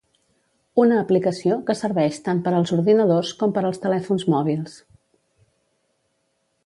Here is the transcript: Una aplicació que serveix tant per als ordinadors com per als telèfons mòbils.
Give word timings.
Una 0.83 0.95
aplicació 1.01 1.57
que 1.67 1.75
serveix 1.81 2.17
tant 2.29 2.41
per 2.47 2.55
als 2.61 2.73
ordinadors 2.77 3.35
com 3.43 3.53
per 3.59 3.65
als 3.71 3.83
telèfons 3.85 4.27
mòbils. 4.35 4.83